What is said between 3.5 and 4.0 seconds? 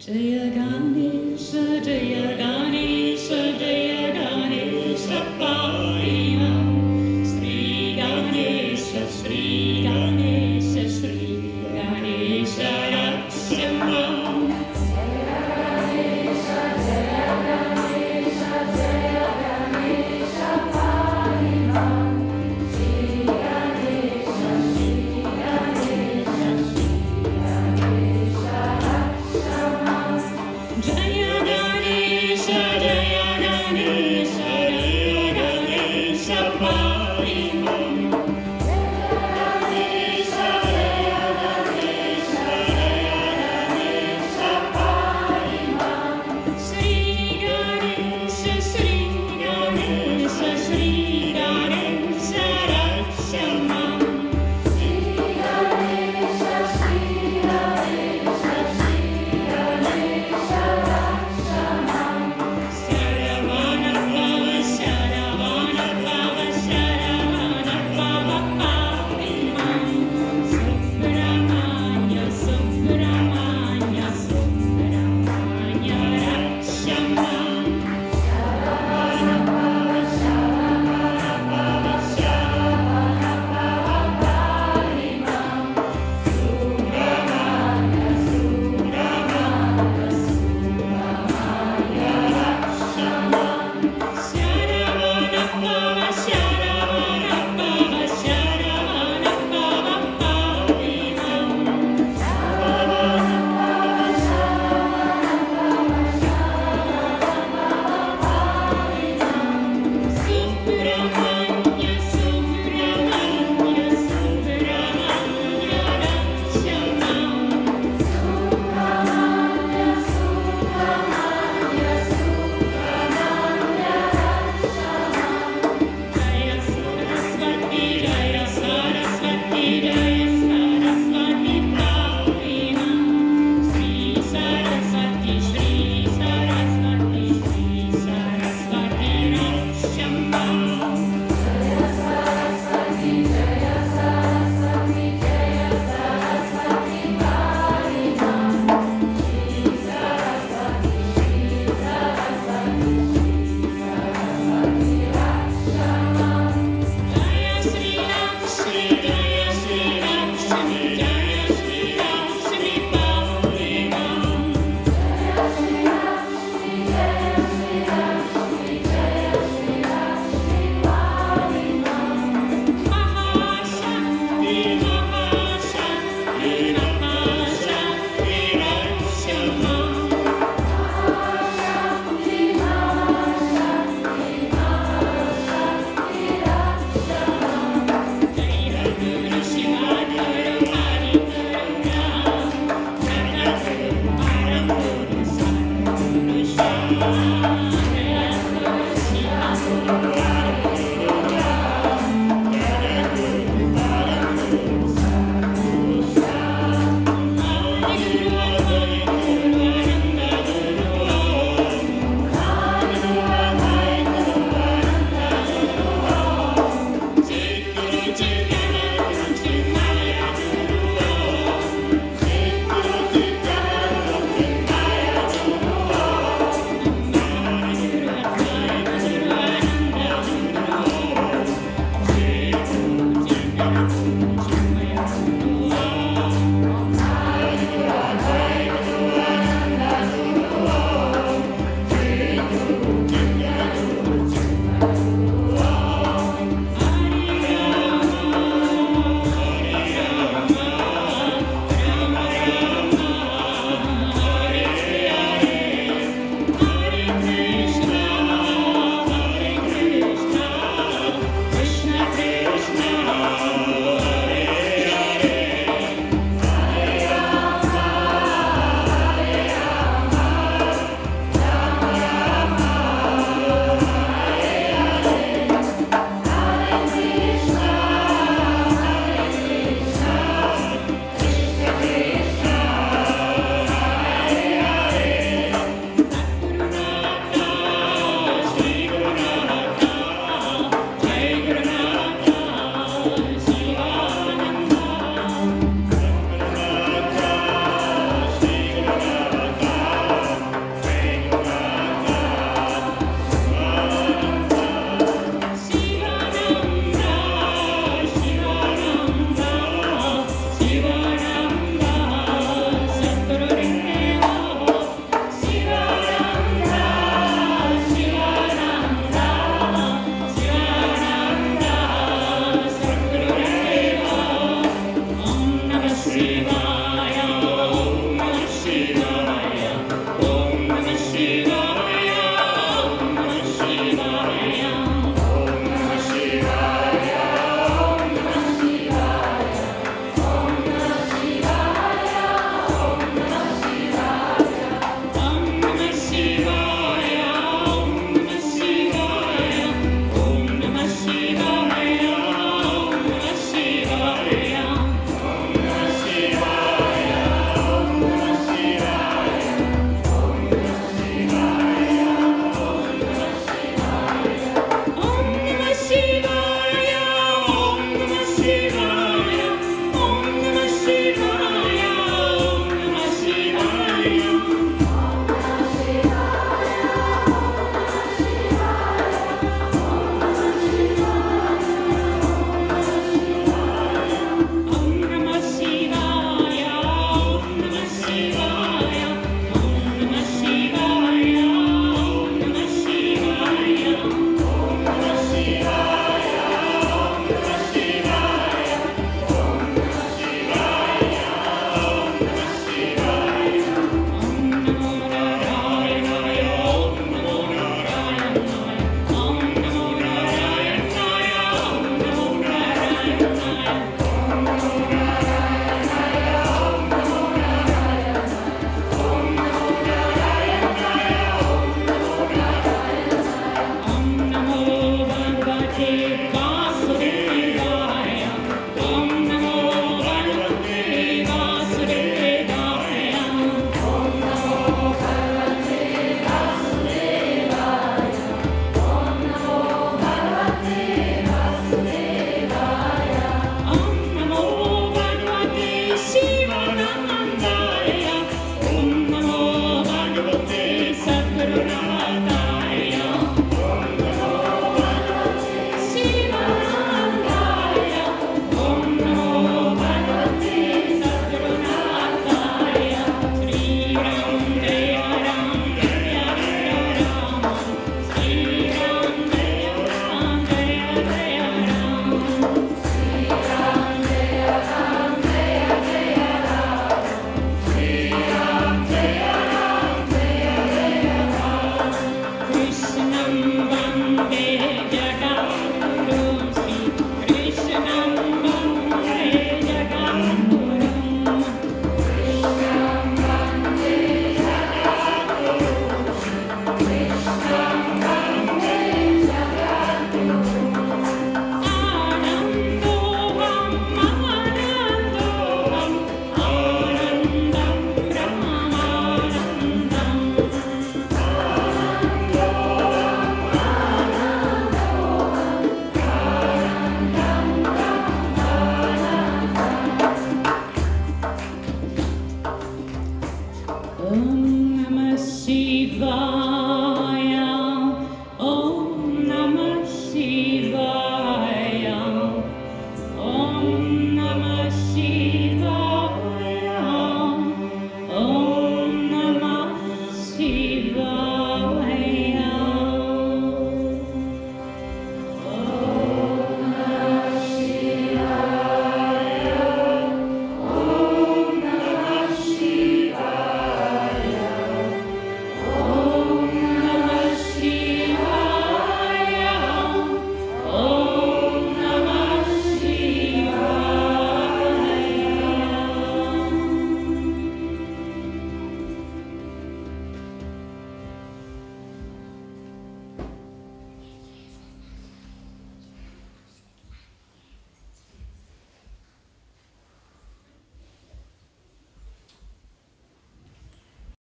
Jaya